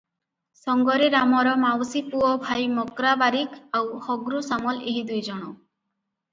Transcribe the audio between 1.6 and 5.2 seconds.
ମାଉସୀପୁଅ ଭାଇ ମକ୍ରା ବାରିକ ଆଉ ହଗ୍ରୁ ସାମଲ ଏହି